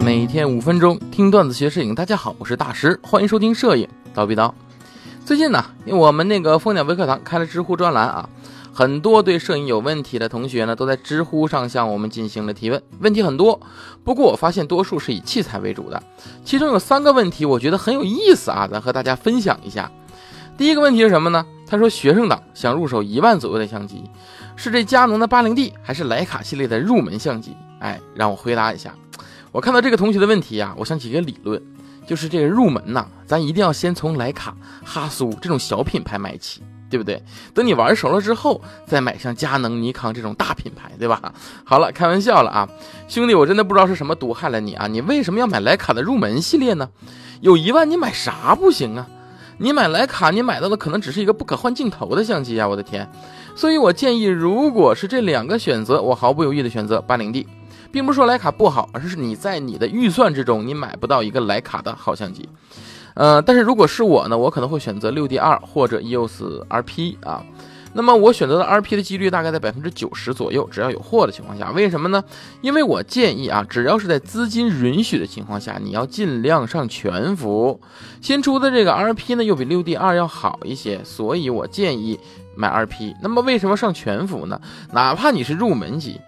[0.00, 4.52] 每天五分钟听段子学摄影，大家好，我是大师，欢迎收听摄影刀逼刀。
[5.26, 8.28] 最近呢，我们那个蜂鸟微课堂开了知乎专栏啊，
[8.72, 13.60] 很多对摄影有问题的同学呢，都在知乎上向我们进行了提问，问题很多。
[14.02, 16.02] 不过我发现多数是以器材为主的，
[16.46, 19.90] 其中有三个问题我觉得很有意思啊，咱和大家分享一下。
[20.56, 21.44] 第一个问题是什么呢？
[21.66, 24.02] 他说学生党想入手一万左右的相机，
[24.56, 27.54] 是这佳能的八零 D 还是徕卡系列的入门相机？
[27.80, 28.94] 哎，让我回答一下。
[29.52, 31.60] 我看到这个同学的问题呀，我想起一个理论，
[32.06, 37.20] 就是这个入门呐，咱一定要先从徕卡、哈苏这种小品牌买起，对不对？
[37.52, 41.32] 等你玩熟了之后，再买像佳能、尼康这种大品牌，对吧？
[41.64, 42.68] 好了，开玩笑了啊，
[43.08, 44.86] 兄弟，我真的不知道是什么毒害了你啊！
[44.86, 46.88] 你为什么要买徕卡的入门系列呢？
[47.40, 49.08] 有一万你买啥不行啊？
[49.58, 52.68] 你买徕卡，你买到的可能只是一个不可换镜头的相机啊！
[52.68, 53.10] 我的天！
[53.56, 57.46] 所以我建议，如果是这两个选择，我毫不犹豫的选择八零 D。
[57.92, 62.48] 并不是说徕卡不好，而是你在你的预算之中，你买不到一个徕卡的好相机。
[63.14, 67.44] 呃，但是如果是我呢，我可能会选择六 D 二或者 EOS RP 啊。
[67.92, 71.72] 那么我选择的 RP 的几率大概在百分之九十左右，只要有货的情况下。
[71.72, 72.22] 为什么呢？
[72.60, 77.80] 因为我建议啊，只要是在资金允许的情况下，你要尽量上全幅。
[78.20, 82.16] 新出的这个 RP 呢，又比六 D 二要好一些，所以我建议
[82.54, 83.16] 买 RP。
[83.20, 84.60] 那么为什么上全幅呢？
[84.92, 86.20] 哪怕你是入门级。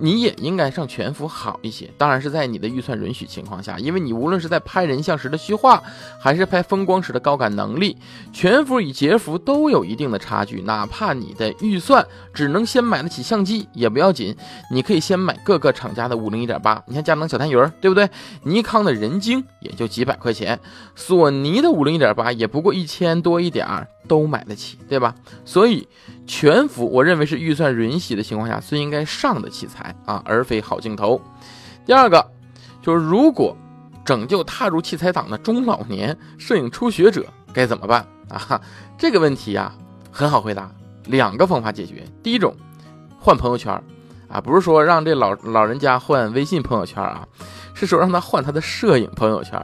[0.00, 5.82] 你也应该上全幅好一些，当然是在你的预算允许情况下，因为你无论是在拍人像时的虚化，
[6.18, 7.96] 还是拍风光时的高感能力，
[8.32, 10.62] 全幅与截幅都有一定的差距。
[10.62, 14.34] 哪怕你的预算只能先买得起相机也不要紧，
[14.72, 18.08] 你可以先买各个厂家的五零一点八，你看佳能小单鱼儿，对不对？
[18.44, 20.58] 尼康的人精也就几百块钱，
[20.96, 23.86] 索尼的五零一点八也不过一千多一点儿。
[24.08, 25.14] 都买得起，对吧？
[25.44, 25.86] 所以
[26.26, 31.20] 全幅，我认为是预算允许的情况下最应该上的器材啊，而非好镜头。
[31.86, 32.30] 第二个
[32.82, 33.56] 就是，如果
[34.04, 38.60] 拯救踏入器材党的中老年摄影初学者该怎么办啊？
[38.98, 39.72] 这个问题呀，
[40.10, 40.70] 很好回答，
[41.06, 42.04] 两个方法解决。
[42.22, 42.54] 第一种，
[43.18, 43.72] 换朋友圈
[44.28, 47.26] 啊，不是说让这老老人家换微信朋友圈啊，
[47.74, 49.60] 是说让他换他的摄影朋友圈。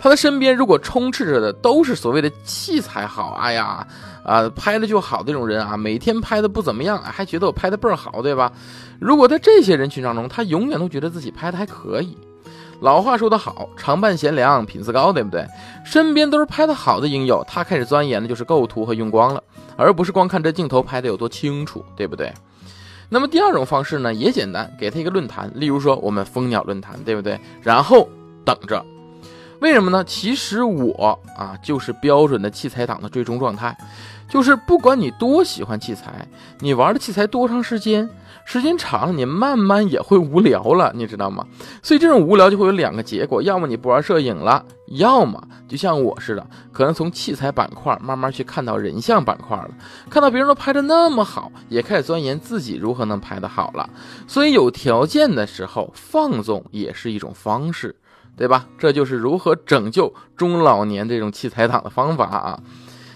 [0.00, 3.86] 他的身边如果充斥着的都是所谓的器材好，哎呀，
[4.22, 8.52] 啊，拍的就好这种人啊，每天拍的不怎么样，还觉得我拍的倍儿好，对吧？
[9.00, 12.16] 如果在这些人群当中，他永远都觉得自己拍的还可以。
[12.80, 15.46] 老话说得好，常伴贤良，品自高，对不对？
[15.84, 19.42] 身边都是拍的好的影友，他开始钻研的就是构图和用光了，
[19.76, 22.32] 而不是光看这镜头拍的有多清楚，对不对？
[23.08, 27.40] 那么第二种方式呢，也简单，给他一个论坛，例如说我们蜂鸟论坛，对不对？
[27.62, 28.08] 然后
[28.44, 28.84] 等着。
[29.60, 30.04] 为什么呢？
[30.04, 33.76] 其实我啊，就是标准的器材党的最终状态，
[34.28, 36.26] 就是不管你多喜欢器材，
[36.60, 38.08] 你玩的器材多长时间，
[38.44, 41.46] 时间长了，你慢慢也会无聊了，你知道吗？
[41.82, 49.70] 所以这种无聊就会有两个结果，要么你不玩摄影了，要么就像我似的，可能从器材板块慢慢去看到人像板块了，
[50.10, 53.88] 看到别人都拍的那么好，也开始钻研自己如何能拍得好了。
[54.26, 57.96] 所以有条件的时候放纵也是一种方式。
[58.36, 58.66] 对吧？
[58.78, 62.60] 这就是如何拯救中老年这种器材党的方法啊。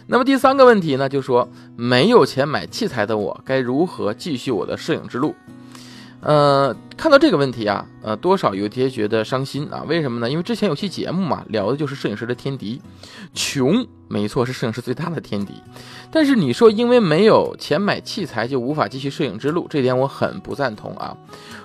[0.06, 5.34] 那么第三个问题呢，就说没有钱买器材的我该如何继续我的摄影之路？
[6.22, 9.82] 呃，看到这个问题啊，呃，多少有些觉得伤心啊。
[9.88, 10.30] 为什么呢？
[10.30, 12.80] 因为之前有期节目嘛，聊的就是摄影师的天敌，
[13.32, 15.54] 穷，没错，是摄影师最大的天敌。
[16.10, 21.16] 但是你说因为没有钱买器材就无法继续摄影之路，这点我很不赞同啊。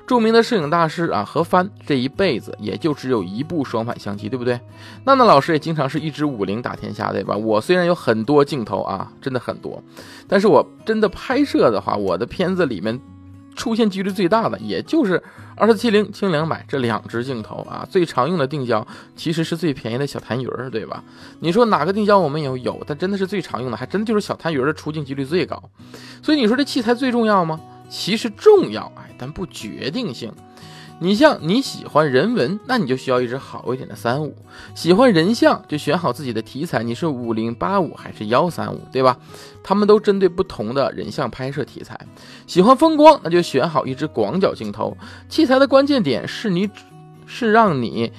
[0.08, 4.58] 著名的摄影大师啊，何帆这一辈子也就只有一部双反相机，对不对？
[5.04, 7.36] 娜娜老师也经常是一支五零打天下，对吧？
[7.36, 9.84] 我虽然有很多镜头啊，真的很多，
[10.30, 12.98] 但是我真的拍摄的话，我的片子里面。
[13.56, 15.22] 出现几率最大的，也就是
[15.56, 17.88] 二四七零轻两百这两支镜头啊。
[17.90, 18.86] 最常用的定焦
[19.16, 21.04] 其实是最便宜的小痰盂儿，对吧？
[21.40, 25.62] 你说哪个定焦我们有有，但真的是最常用的，还真的就是小痰盂儿的出镜几率最高。
[26.22, 27.60] 所以你说这器材最重要吗？
[27.90, 30.32] 其实重要，哎，但不决定性。
[31.00, 34.30] 你像你喜欢人文，那你就需要一支好一点的三五；
[34.74, 39.18] 喜欢人像，就选好自己的题材，你是五零八五还是幺三五，对吧？
[39.62, 42.00] 他们都针对不同的人像拍摄题材。
[42.48, 44.96] 喜欢风光，那就选好一支广角镜头。
[45.28, 46.70] 器材的关键点是你，
[47.26, 48.12] 是让你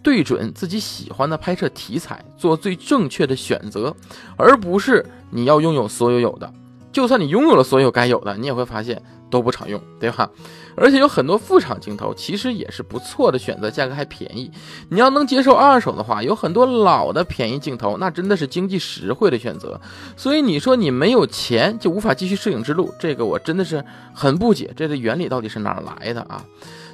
[0.00, 3.94] 对准自己喜欢的拍摄题材，做最正确的选择，
[4.36, 6.52] 而不是你要拥有所有有的。
[6.92, 10.30] 就算你拥有了所有该有的，你也会发现都不常用，对吧？
[10.76, 14.50] 而且有很多副厂镜头，其实也是不错的选择，价格还便宜。
[14.90, 19.80] 你要能接受二手的话，有很多老的便宜镜头，那真的是经济实惠的选择。
[20.16, 23.82] 所以你说你没有钱就无法继续摄影之路，这个我真的是
[24.14, 26.44] 很不解，这个原理到底是哪来的啊？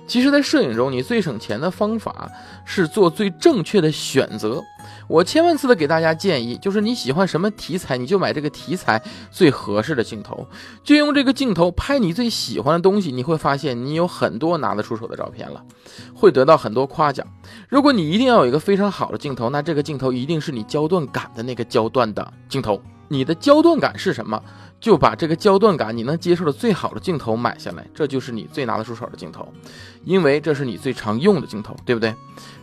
[0.08, 2.28] 其实，在摄影中，你最省钱的方法
[2.64, 4.64] 是做最正确的选择。
[5.06, 9.00] 我千万次的给大家建议，就是你喜欢什么题材，你就买这个题材
[9.30, 10.48] 最合适的镜头，
[10.82, 13.12] 就用这个镜头拍你最喜欢的东西。
[13.12, 15.62] 你会发现，你有很多拿得出手的照片了，
[16.14, 17.26] 会得到很多夸奖。
[17.68, 22.80] 如果你一定要有一个非常好的镜头，那这个镜头一定是你焦段感的那个焦段的镜头。
[23.10, 24.42] 你的焦段感是什么？
[24.80, 29.52] 就把这个焦段感你能接受的最好的镜头买下来，这就是你最拿得出手的镜头，
[30.04, 32.14] 因为这是你最常用的镜头，对不对？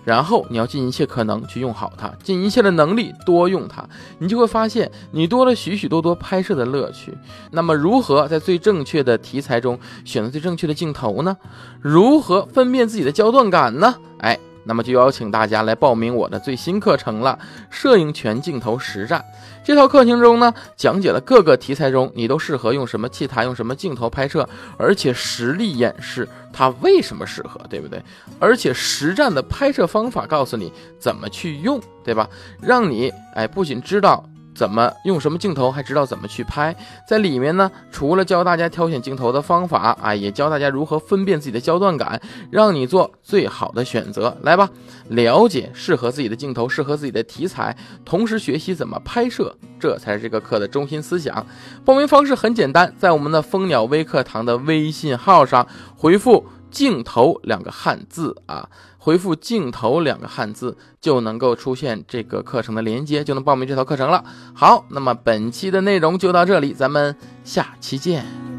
[0.05, 3.83] 然后你要尽一切可能去用好它，尽一切的能力多用它，
[4.19, 7.17] 你就会发现你多了许许多多拍摄的乐趣。
[7.51, 11.35] 那么，如何在最正确的题材中选择最正确的镜头呢？
[11.81, 13.95] 如何分辨自己的焦段感呢？
[14.19, 14.39] 哎。
[14.65, 17.39] 那么就邀请大家来报名我的最新课程了，
[17.69, 19.23] 摄影全镜头实战。
[19.63, 24.47] 这套课程中呢，讲解了各个题材中你都适合用什么器材、用什么镜头拍摄，
[24.77, 28.01] 而且实力演示它为什么适合，对不对？
[28.39, 32.29] 而且实战的拍摄方法告诉你怎么去用，对吧？
[32.61, 34.23] 让你哎，不仅知道。
[34.55, 36.73] 怎么用什么镜头，还知道怎么去拍，
[37.07, 42.19] 在里面呢，除了教大家挑选镜头的方法啊，也教大家如何分辨自己的焦段感，
[42.49, 44.35] 让你做最好的选择。
[44.41, 44.69] 来吧，
[45.09, 47.75] 了解适合自己的镜头，适合自己的题材，
[48.05, 51.45] 同时学习怎么拍摄，这才是这个课的中心思想。
[51.83, 55.67] 报名方式很简单，在我们的蜂鸟微课堂的微信号上
[55.97, 56.45] 回复。
[56.75, 58.67] 镜头两个汉字啊，
[58.97, 64.25] 回复镜头两个汉字就能够出现这个课程的连接，就能报名这套课程了。
[64.53, 68.54] 好，那么本期的内容就到这里，咱们下期见。